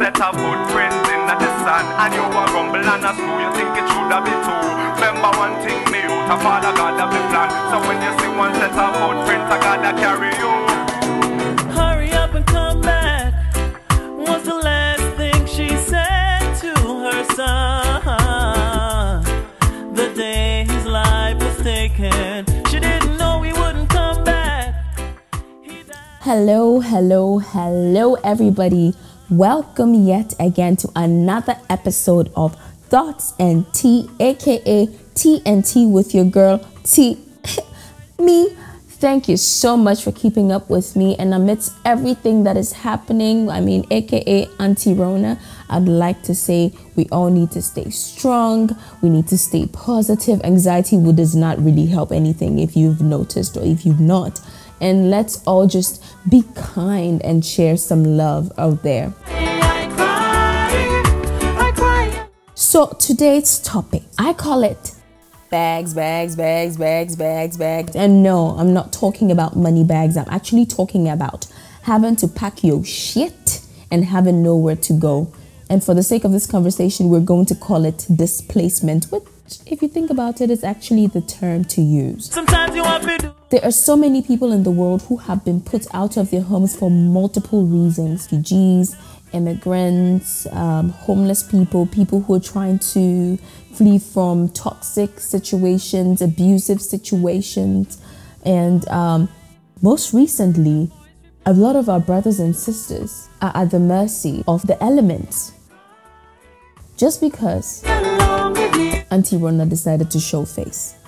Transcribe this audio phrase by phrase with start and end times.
[0.00, 1.84] set of footprints in the sun.
[2.00, 4.56] And you a rumble and a screw, you think it should have been two.
[4.96, 7.48] Remember one thing, me out, a father God of the plan.
[7.68, 10.52] So when you see one set of footprints, I gotta carry you.
[11.76, 13.34] Hurry up and come back.
[14.16, 16.72] Was the last thing she said to
[17.04, 18.00] her son.
[19.94, 24.74] The day his life was taken, she didn't know he wouldn't come back.
[25.60, 25.82] He.
[26.20, 28.94] Hello, hello, hello, everybody.
[29.30, 32.56] Welcome yet again to another episode of
[32.88, 37.16] Thoughts and Tea, aka Tea with your girl T.
[38.18, 38.56] me.
[38.88, 41.14] Thank you so much for keeping up with me.
[41.16, 46.72] And amidst everything that is happening, I mean, aka Auntie Rona, I'd like to say
[46.96, 48.76] we all need to stay strong.
[49.00, 50.40] We need to stay positive.
[50.42, 54.40] Anxiety does not really help anything if you've noticed or if you've not.
[54.80, 59.12] And let's all just be kind and share some love out there.
[62.54, 64.94] So today's topic, I call it
[65.50, 67.96] bags, bags, bags, bags, bags, bags.
[67.96, 70.16] And no, I'm not talking about money bags.
[70.16, 71.46] I'm actually talking about
[71.82, 75.32] having to pack your shit and having nowhere to go.
[75.68, 79.24] And for the sake of this conversation, we're going to call it displacement, which,
[79.66, 82.30] if you think about it, is actually the term to use.
[82.30, 83.39] Sometimes you want me to.
[83.50, 86.40] There are so many people in the world who have been put out of their
[86.40, 88.94] homes for multiple reasons refugees,
[89.32, 93.36] immigrants, um, homeless people, people who are trying to
[93.72, 98.00] flee from toxic situations, abusive situations,
[98.44, 99.28] and um,
[99.82, 100.88] most recently,
[101.44, 105.54] a lot of our brothers and sisters are at the mercy of the elements.
[106.96, 107.82] Just because.
[109.10, 110.99] Auntie Rona decided to show face.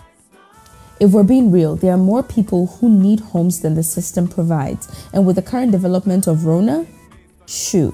[1.02, 4.86] If we're being real, there are more people who need homes than the system provides.
[5.12, 6.86] And with the current development of Rona,
[7.44, 7.92] shoot,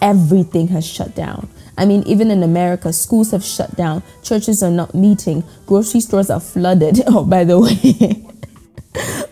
[0.00, 1.48] everything has shut down.
[1.76, 6.30] I mean, even in America, schools have shut down, churches are not meeting, grocery stores
[6.30, 7.02] are flooded.
[7.08, 8.24] Oh, by the way,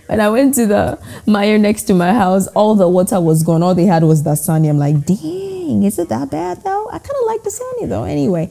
[0.07, 3.63] when I went to the Meijer next to my house, all the water was gone.
[3.63, 4.69] All they had was Dasani.
[4.69, 6.89] I'm like, dang, is it that bad though?
[6.89, 8.51] I kind of like Dasani though, anyway.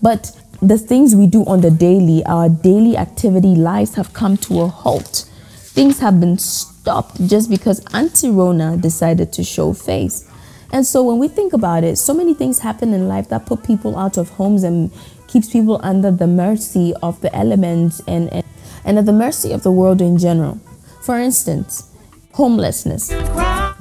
[0.00, 0.30] But
[0.62, 4.68] the things we do on the daily, our daily activity lives have come to a
[4.68, 5.28] halt.
[5.54, 10.30] Things have been stopped just because Auntie Rona decided to show face.
[10.72, 13.64] And so when we think about it, so many things happen in life that put
[13.64, 14.90] people out of homes and
[15.28, 18.44] keeps people under the mercy of the elements and, and,
[18.84, 20.58] and at the mercy of the world in general.
[21.02, 21.90] For instance,
[22.32, 23.12] homelessness.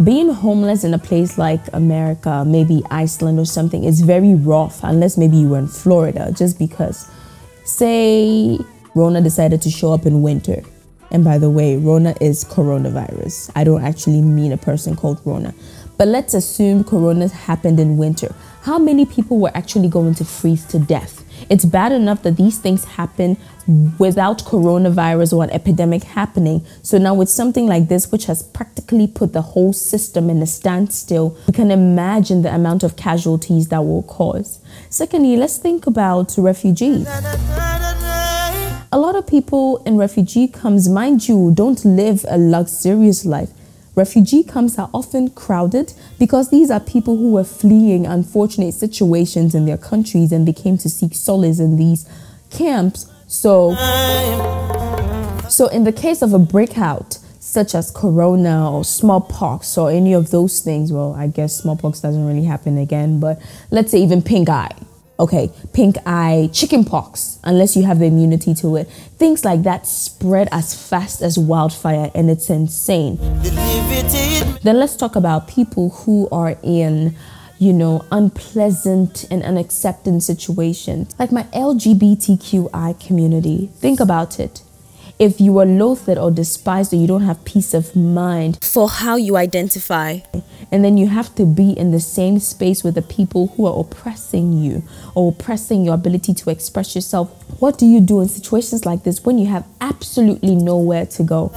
[0.03, 5.17] Being homeless in a place like America, maybe Iceland or something, is very rough unless
[5.17, 7.09] maybe you were in Florida, just because.
[7.63, 8.59] Say
[8.94, 10.63] Rona decided to show up in winter.
[11.11, 13.51] And by the way, Rona is coronavirus.
[13.56, 15.53] I don't actually mean a person called Rona.
[15.97, 18.35] But let's assume Corona happened in winter.
[18.63, 21.25] How many people were actually going to freeze to death?
[21.50, 23.38] It's bad enough that these things happen
[23.97, 26.66] without coronavirus or an epidemic happening.
[26.81, 30.47] So now with something like this, which has practically put the whole system in a
[30.47, 34.59] standstill, we can imagine the amount of casualties that will cause.
[34.89, 37.07] Secondly, let's think about refugees.
[38.91, 43.50] A lot of people in refugee camps, mind you, don't live a luxurious life.
[43.95, 49.66] Refugee camps are often crowded because these are people who were fleeing unfortunate situations in
[49.66, 52.07] their countries and they came to seek solace in these
[52.50, 53.09] camps.
[53.28, 53.73] So,
[55.50, 60.29] so in the case of a breakout, such as corona or smallpox or any of
[60.29, 63.41] those things, well, I guess smallpox doesn't really happen again, but
[63.72, 64.75] let's say even pink eye.
[65.17, 68.89] Okay, pink eye, chickenpox, unless you have the immunity to it.
[69.17, 73.17] Things like that spread as fast as wildfire and it's insane.
[74.63, 77.15] Then let's talk about people who are in,
[77.59, 81.15] you know, unpleasant and unaccepting situations.
[81.18, 83.69] Like my LGBTQI community.
[83.75, 84.63] Think about it.
[85.17, 89.15] If you are loathed or despised or you don't have peace of mind for how
[89.15, 90.19] you identify,
[90.73, 93.79] and then you have to be in the same space with the people who are
[93.79, 94.83] oppressing you
[95.13, 97.29] or oppressing your ability to express yourself,
[97.62, 101.50] what do you do in situations like this when you have absolutely nowhere to go?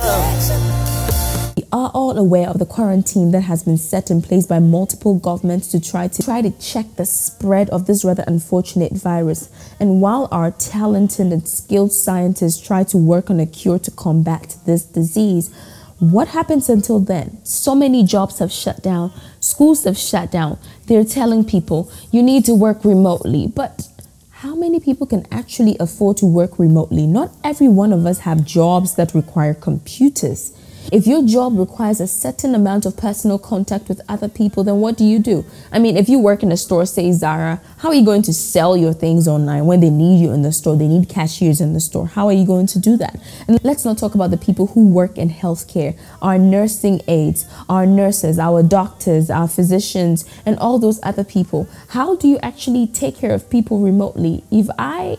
[1.71, 5.69] Are all aware of the quarantine that has been set in place by multiple governments
[5.69, 9.51] to try to try to check the spread of this rather unfortunate virus.
[9.79, 14.57] And while our talented and skilled scientists try to work on a cure to combat
[14.65, 15.55] this disease,
[15.99, 17.39] what happens until then?
[17.45, 20.59] So many jobs have shut down, schools have shut down.
[20.87, 23.87] They're telling people you need to work remotely, but
[24.31, 27.07] how many people can actually afford to work remotely?
[27.07, 30.53] Not every one of us have jobs that require computers.
[30.91, 34.97] If your job requires a certain amount of personal contact with other people, then what
[34.97, 35.45] do you do?
[35.71, 38.33] I mean, if you work in a store, say Zara, how are you going to
[38.33, 40.77] sell your things online when they need you in the store?
[40.77, 42.07] They need cashiers in the store.
[42.07, 43.21] How are you going to do that?
[43.47, 47.85] And let's not talk about the people who work in healthcare, our nursing aides, our
[47.85, 51.69] nurses, our doctors, our physicians, and all those other people.
[51.89, 54.43] How do you actually take care of people remotely?
[54.51, 55.19] If I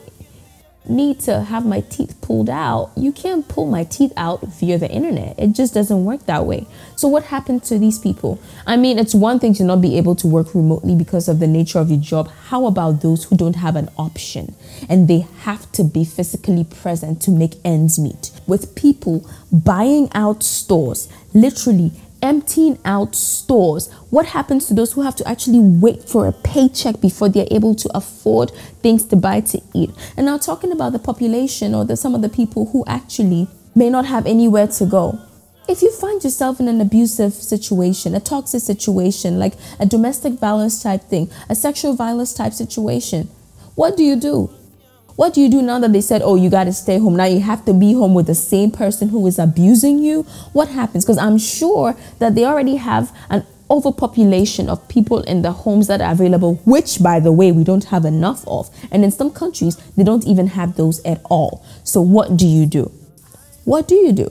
[0.89, 4.89] need to have my teeth pulled out, you can't pull my teeth out via the
[4.89, 5.37] internet.
[5.37, 6.67] It just doesn't work that way.
[6.95, 8.39] So, what happened to these people?
[8.65, 11.47] I mean, it's one thing to not be able to work remotely because of the
[11.47, 12.29] nature of your job.
[12.47, 14.55] How about those who don't have an option
[14.89, 18.31] and they have to be physically present to make ends meet?
[18.47, 23.91] With people buying out stores, literally emptying out stores.
[24.09, 27.75] What happens to those who have to actually wait for a paycheck before they're able
[27.75, 28.51] to afford
[28.81, 29.91] things to buy to eat?
[30.17, 33.89] And now, talking about the population or the, some of the people who actually may
[33.89, 35.19] not have anywhere to go.
[35.67, 40.81] If you find yourself in an abusive situation, a toxic situation, like a domestic violence
[40.81, 43.29] type thing, a sexual violence type situation,
[43.75, 44.49] what do you do?
[45.19, 47.17] What do you do now that they said, oh, you got to stay home?
[47.17, 50.23] Now you have to be home with the same person who is abusing you?
[50.53, 51.03] What happens?
[51.03, 55.99] Because I'm sure that they already have an overpopulation of people in the homes that
[55.99, 58.69] are available, which, by the way, we don't have enough of.
[58.91, 61.65] And in some countries, they don't even have those at all.
[61.83, 62.89] So, what do you do?
[63.65, 64.29] What do you do?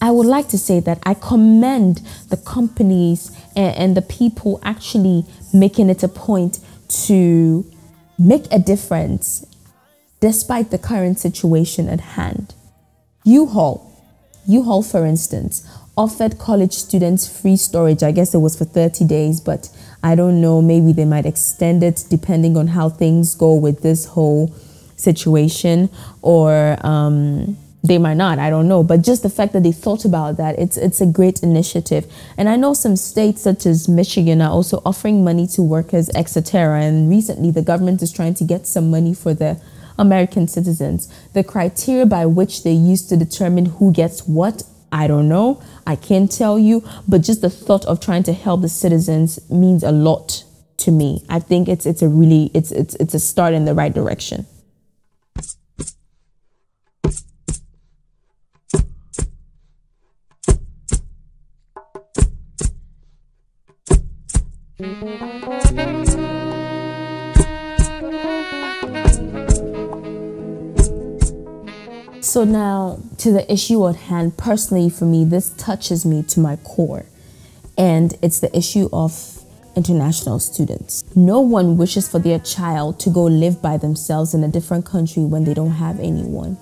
[0.00, 1.98] I would like to say that I commend
[2.30, 6.58] the companies and, and the people actually making it a point
[7.06, 7.64] to
[8.18, 9.44] make a difference
[10.20, 12.54] despite the current situation at hand.
[13.24, 13.90] U-Haul,
[14.46, 15.66] U-Haul for instance,
[15.96, 18.02] offered college students free storage.
[18.02, 19.68] I guess it was for 30 days, but
[20.02, 24.06] I don't know, maybe they might extend it depending on how things go with this
[24.06, 24.54] whole
[24.96, 25.90] situation
[26.22, 28.82] or um, they might not i don't know.
[28.82, 32.10] But just the fact that they thought about that it's it's a great initiative.
[32.36, 36.80] And i know some states such as michigan are also offering money to workers etc
[36.80, 39.60] and recently the government is trying to get some money for the
[39.98, 41.12] american citizens.
[41.32, 44.62] The criteria by which they use to determine who gets what
[44.92, 45.60] i don't know.
[45.86, 46.84] I can't tell you.
[47.08, 50.44] But just the thought of trying to help the citizens means a lot
[50.78, 51.24] to me.
[51.28, 54.46] I think it's it's a really it's it's it's a start in the right direction
[72.20, 76.56] So now to the issue at hand, personally for me, this touches me to my
[76.56, 77.04] core.
[77.78, 79.44] And it's the issue of
[79.76, 81.04] international students.
[81.14, 85.22] No one wishes for their child to go live by themselves in a different country
[85.24, 86.56] when they don't have anyone.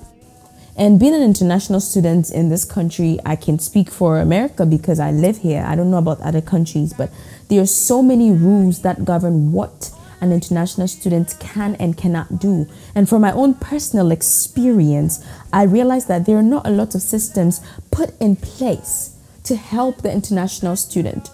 [0.80, 5.10] And being an international student in this country, I can speak for America because I
[5.10, 5.62] live here.
[5.66, 7.10] I don't know about other countries, but
[7.48, 9.92] there are so many rules that govern what
[10.22, 12.66] an international student can and cannot do.
[12.94, 15.22] And from my own personal experience,
[15.52, 17.60] I realized that there are not a lot of systems
[17.90, 21.28] put in place to help the international student.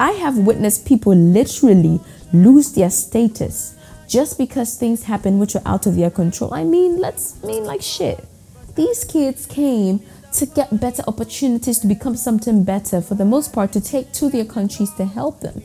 [0.00, 2.00] I have witnessed people literally
[2.32, 3.76] lose their status
[4.08, 6.52] just because things happen which are out of their control.
[6.52, 8.24] I mean, let's mean like shit.
[8.78, 10.00] These kids came
[10.34, 14.30] to get better opportunities to become something better, for the most part, to take to
[14.30, 15.64] their countries to help them.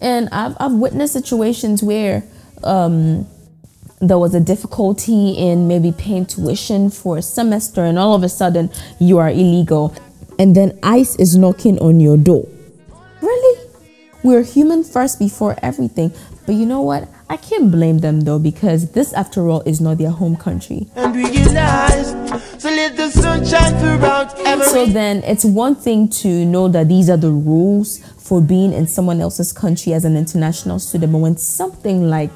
[0.00, 2.22] And I've, I've witnessed situations where
[2.62, 3.26] um,
[4.00, 8.28] there was a difficulty in maybe paying tuition for a semester, and all of a
[8.28, 9.92] sudden you are illegal,
[10.38, 12.46] and then ICE is knocking on your door.
[14.26, 16.12] We're human first before everything.
[16.46, 17.08] But you know what?
[17.30, 20.88] I can't blame them though because this, after all, is not their home country.
[20.96, 21.14] And
[22.58, 27.16] so let the sunshine throughout So then it's one thing to know that these are
[27.16, 32.10] the rules for being in someone else's country as an international student, but when something
[32.10, 32.32] like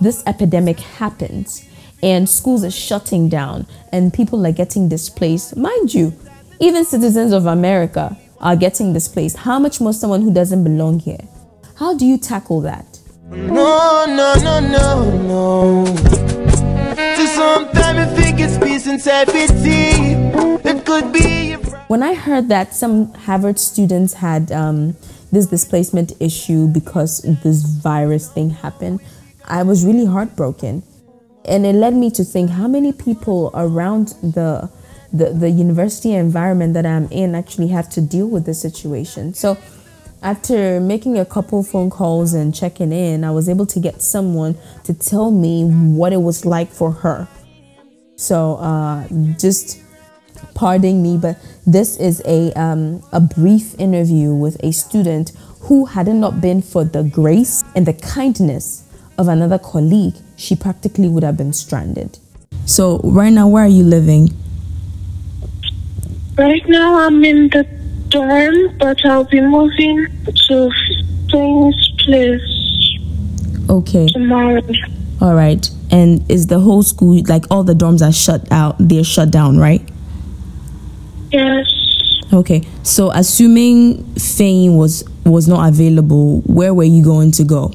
[0.00, 1.62] this epidemic happens
[2.02, 6.14] and schools are shutting down and people are getting displaced, mind you,
[6.58, 9.36] even citizens of America are getting displaced.
[9.36, 11.20] How much more someone who doesn't belong here?
[11.76, 13.00] How do you tackle that?
[13.30, 15.84] No, no, no, no, no.
[15.86, 20.14] To sometimes I think it's peace and safety.
[20.68, 21.54] It could be.
[21.88, 24.96] When I heard that some Harvard students had um,
[25.32, 29.00] this displacement issue because this virus thing happened,
[29.46, 30.84] I was really heartbroken.
[31.44, 34.70] And it led me to think how many people around the
[35.12, 39.32] the, the university environment that I'm in actually have to deal with this situation.
[39.32, 39.56] So
[40.24, 44.56] after making a couple phone calls and checking in, I was able to get someone
[44.84, 47.28] to tell me what it was like for her.
[48.16, 49.06] So, uh,
[49.38, 49.82] just
[50.54, 56.08] pardon me, but this is a um, a brief interview with a student who, had
[56.08, 58.84] it not been for the grace and the kindness
[59.18, 62.18] of another colleague, she practically would have been stranded.
[62.64, 64.30] So, right now, where are you living?
[66.38, 67.83] Right now, I'm in the
[68.18, 70.06] but I'll be moving
[70.48, 70.70] to
[71.30, 72.98] Faye's place
[73.68, 74.06] Okay.
[74.08, 74.62] tomorrow.
[75.20, 75.68] All right.
[75.90, 78.76] And is the whole school like all the dorms are shut out?
[78.78, 79.82] They're shut down, right?
[81.32, 81.66] Yes.
[82.32, 82.62] Okay.
[82.82, 87.72] So assuming Fane was was not available, where were you going to go?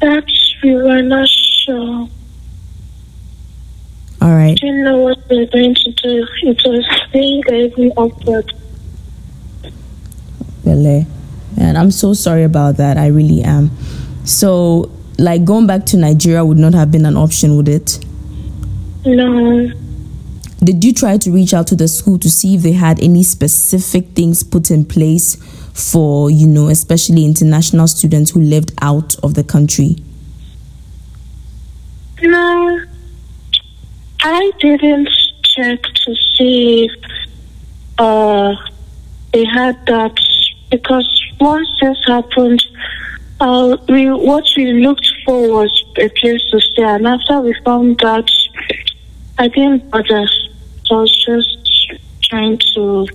[0.00, 0.24] That
[0.62, 2.08] we were not sure.
[4.50, 4.60] Right.
[4.60, 6.26] Didn't know what we were going to do.
[6.42, 8.52] It was very, very awkward.
[10.64, 11.06] Bele.
[11.58, 12.96] And I'm so sorry about that.
[12.96, 13.70] I really am.
[14.24, 18.04] So like going back to Nigeria would not have been an option, would it?
[19.04, 19.70] No.
[20.62, 23.22] Did you try to reach out to the school to see if they had any
[23.22, 25.36] specific things put in place
[25.72, 29.96] for, you know, especially international students who lived out of the country?
[32.22, 32.84] No.
[34.22, 35.08] I didn't
[35.42, 36.92] check to see if
[37.98, 38.54] uh,
[39.32, 40.18] they had that
[40.70, 42.62] because once this happened,
[43.40, 47.98] uh, we what we looked for was a place to stay, and after we found
[48.00, 48.30] that,
[49.38, 50.26] I didn't bother.
[50.90, 53.06] I was just trying to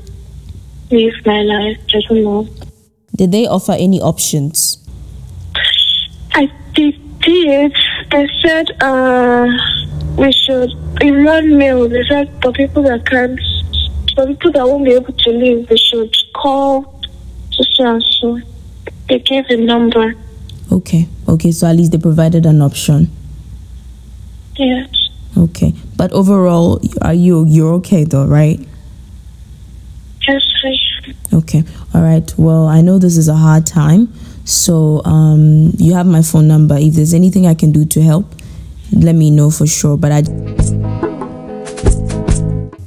[0.89, 1.77] live my life.
[1.93, 2.47] I don't know.
[3.15, 4.83] Did they offer any options?
[6.33, 7.04] I did.
[7.25, 7.75] Did.
[8.11, 9.47] They said uh,
[10.17, 11.89] we should in one mail.
[11.89, 13.39] They said for people that can't,
[14.15, 17.01] for people that won't be able to leave, they should call
[17.51, 18.39] so so.
[19.09, 20.15] They gave a number.
[20.71, 21.07] Okay.
[21.27, 23.09] Okay, so at least they provided an option.
[24.55, 24.89] Yes.
[25.37, 25.73] Okay.
[25.97, 28.59] But overall, are you you're okay though, right?
[30.27, 30.41] Yes.
[30.63, 30.75] I,
[31.33, 31.63] Okay.
[31.93, 32.33] All right.
[32.37, 34.13] Well, I know this is a hard time.
[34.45, 36.77] So, um you have my phone number.
[36.77, 38.25] If there's anything I can do to help,
[38.93, 39.97] let me know for sure.
[39.97, 40.19] But I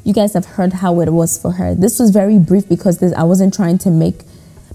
[0.04, 1.74] You guys have heard how it was for her.
[1.74, 4.22] This was very brief because this I wasn't trying to make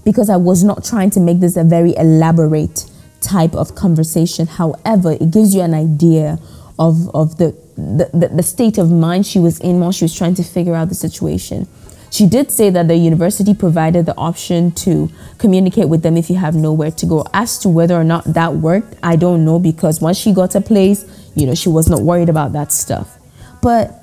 [0.04, 2.84] because I was not trying to make this a very elaborate
[3.22, 4.46] type of conversation.
[4.46, 6.38] However, it gives you an idea
[6.78, 10.14] of of the the, the, the state of mind she was in while she was
[10.14, 11.66] trying to figure out the situation.
[12.14, 16.36] She did say that the university provided the option to communicate with them if you
[16.36, 17.26] have nowhere to go.
[17.34, 20.60] As to whether or not that worked, I don't know because once she got a
[20.60, 21.04] place,
[21.34, 23.18] you know, she was not worried about that stuff.
[23.60, 24.00] But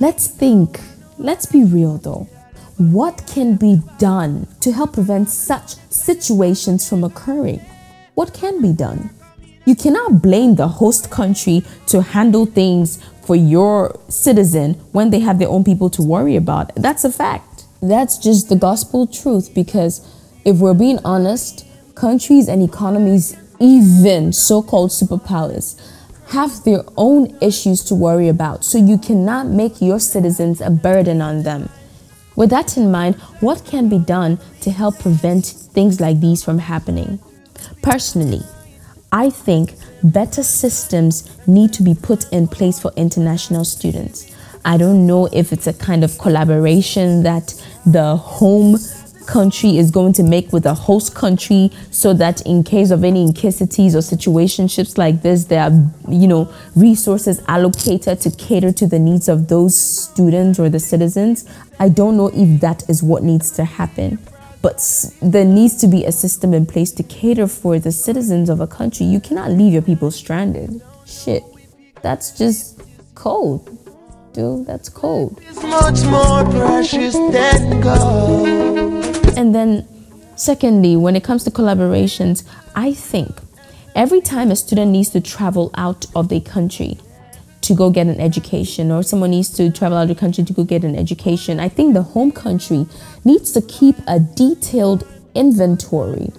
[0.00, 0.80] let's think,
[1.16, 2.28] let's be real though.
[2.76, 7.64] What can be done to help prevent such situations from occurring?
[8.16, 9.08] What can be done?
[9.64, 15.38] You cannot blame the host country to handle things for your citizen when they have
[15.38, 16.74] their own people to worry about.
[16.74, 17.64] That's a fact.
[17.82, 20.06] That's just the gospel truth because
[20.44, 25.80] if we're being honest, countries and economies, even so called superpowers,
[26.28, 28.64] have their own issues to worry about.
[28.64, 31.68] So you cannot make your citizens a burden on them.
[32.36, 36.58] With that in mind, what can be done to help prevent things like these from
[36.58, 37.18] happening?
[37.82, 38.42] Personally,
[39.12, 44.34] I think better systems need to be put in place for international students.
[44.64, 47.54] I don't know if it's a kind of collaboration that
[47.86, 48.76] the home
[49.26, 53.22] country is going to make with the host country so that in case of any
[53.22, 55.72] inquisities or situationships like this there are
[56.08, 61.44] you know resources allocated to cater to the needs of those students or the citizens
[61.78, 64.18] i don't know if that is what needs to happen
[64.62, 68.48] but s- there needs to be a system in place to cater for the citizens
[68.48, 69.06] of a country.
[69.06, 70.80] You cannot leave your people stranded.
[71.06, 71.42] Shit.
[72.02, 72.82] That's just
[73.14, 73.76] cold
[74.32, 74.66] dude.
[74.66, 75.40] That's cold.
[75.48, 79.36] It's much more precious than gold.
[79.36, 79.86] And then,
[80.36, 83.30] secondly, when it comes to collaborations, I think
[83.94, 86.98] every time a student needs to travel out of the country
[87.62, 90.52] to go get an education, or someone needs to travel out of the country to
[90.52, 92.86] go get an education, I think the home country
[93.24, 96.32] needs to keep a detailed inventory.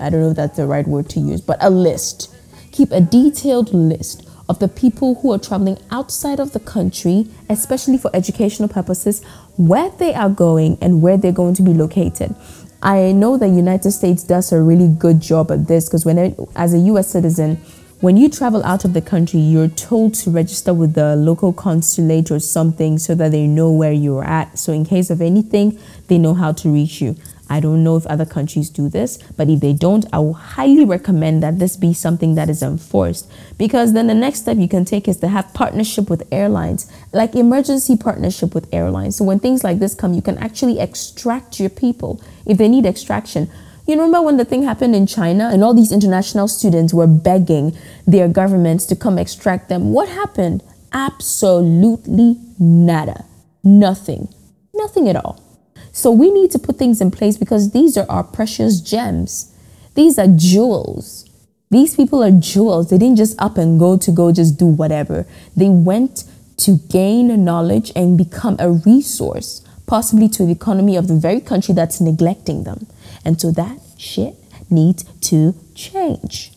[0.00, 2.34] I don't know if that's the right word to use, but a list.
[2.72, 7.98] Keep a detailed list of the people who are traveling outside of the country, especially
[7.98, 9.22] for educational purposes,
[9.56, 12.34] where they are going and where they're going to be located.
[12.82, 16.38] I know the United States does a really good job at this because when it-
[16.54, 17.58] as a US citizen,
[18.00, 22.30] when you travel out of the country, you're told to register with the local consulate
[22.30, 24.56] or something so that they know where you're at.
[24.56, 27.16] So in case of anything, they know how to reach you.
[27.50, 30.84] I don't know if other countries do this, but if they don't, I will highly
[30.84, 34.84] recommend that this be something that is enforced because then the next step you can
[34.84, 39.16] take is to have partnership with airlines, like emergency partnership with airlines.
[39.16, 42.86] So when things like this come, you can actually extract your people if they need
[42.86, 43.50] extraction.
[43.88, 47.74] You remember when the thing happened in China and all these international students were begging
[48.06, 49.94] their governments to come extract them?
[49.94, 50.62] What happened?
[50.92, 53.24] Absolutely nada.
[53.64, 54.28] Nothing.
[54.74, 55.42] Nothing at all.
[55.90, 59.54] So we need to put things in place because these are our precious gems.
[59.94, 61.24] These are jewels.
[61.70, 62.90] These people are jewels.
[62.90, 65.26] They didn't just up and go to go just do whatever.
[65.56, 66.24] They went
[66.58, 71.72] to gain knowledge and become a resource, possibly to the economy of the very country
[71.72, 72.86] that's neglecting them.
[73.24, 74.34] And so that shit
[74.70, 76.52] needs to change.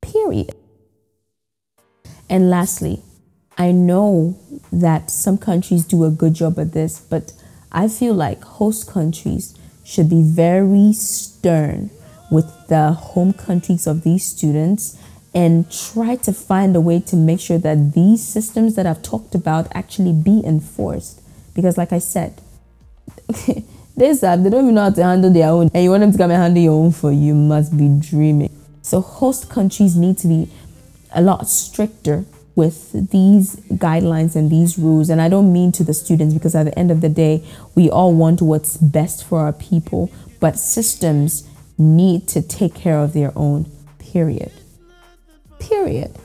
[0.00, 0.54] Period.
[2.28, 3.02] And lastly,
[3.56, 4.38] I know
[4.72, 7.32] that some countries do a good job at this, but
[7.70, 11.90] I feel like host countries should be very stern
[12.30, 14.98] with the home countries of these students
[15.34, 19.34] and try to find a way to make sure that these systems that I've talked
[19.34, 21.20] about actually be enforced.
[21.54, 22.40] Because, like I said,
[23.96, 26.12] this app, they don't even know how to handle their own, and you want them
[26.12, 28.50] to come and handle your own for you must be dreaming.
[28.82, 30.48] So, host countries need to be
[31.12, 32.24] a lot stricter
[32.56, 35.10] with these guidelines and these rules.
[35.10, 37.90] And I don't mean to the students because at the end of the day, we
[37.90, 40.10] all want what's best for our people,
[40.40, 41.48] but systems
[41.78, 44.52] need to take care of their own, period.
[45.58, 46.16] Period.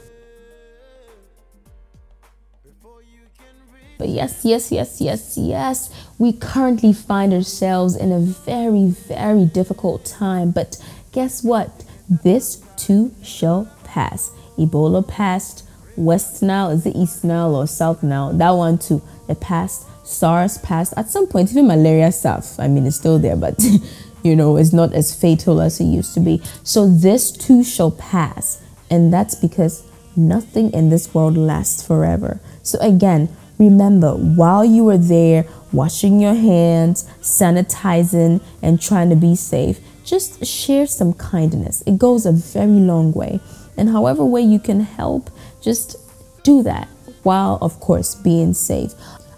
[4.00, 10.06] But yes, yes, yes, yes, yes, we currently find ourselves in a very, very difficult
[10.06, 10.52] time.
[10.52, 11.84] But guess what?
[12.10, 14.32] This too shall pass.
[14.58, 18.32] Ebola passed West Nile, is it East Nile or South Nile?
[18.32, 19.02] That one too.
[19.28, 19.86] It passed.
[20.06, 20.94] SARS passed.
[20.96, 22.58] At some point, even malaria stuff.
[22.58, 23.62] I mean, it's still there, but
[24.24, 26.42] you know, it's not as fatal as it used to be.
[26.64, 28.62] So this too shall pass.
[28.90, 29.84] And that's because
[30.16, 32.40] nothing in this world lasts forever.
[32.64, 39.36] So again, remember while you were there washing your hands, sanitizing, and trying to be
[39.36, 41.84] safe, just share some kindness.
[41.86, 43.40] It goes a very long way.
[43.78, 45.30] And however way you can help,
[45.62, 45.96] just
[46.44, 46.88] do that
[47.24, 48.94] while, of course, being safe.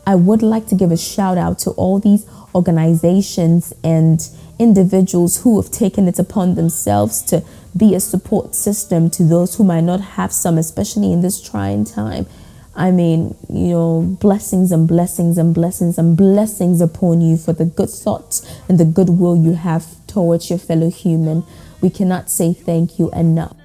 [0.08, 4.28] I would like to give a shout out to all these organizations and
[4.60, 7.44] individuals who have taken it upon themselves to
[7.76, 11.86] be a support system to those who might not have some, especially in this trying
[11.86, 12.26] time.
[12.76, 17.66] I mean, you know, blessings and blessings and blessings and blessings upon you for the
[17.66, 21.44] good thoughts and the goodwill you have towards your fellow human.
[21.82, 23.58] We cannot say thank you enough.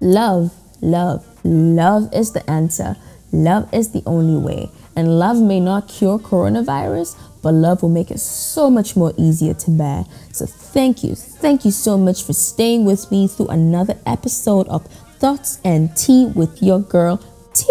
[0.00, 2.96] Love, love, love is the answer.
[3.32, 4.70] Love is the only way.
[4.94, 9.54] And love may not cure coronavirus, but love will make it so much more easier
[9.54, 10.04] to bear.
[10.32, 11.14] So thank you.
[11.14, 14.86] Thank you so much for staying with me through another episode of
[15.22, 17.22] Thoughts and Tea with your girl
[17.54, 17.64] T.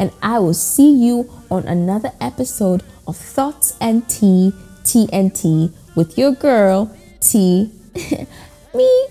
[0.00, 6.32] And I will see you on another episode of Thoughts and Tea, TNT with your
[6.32, 7.70] girl T.
[8.74, 9.06] me.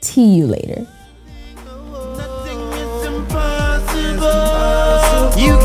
[0.00, 0.84] See you later.
[5.38, 5.56] You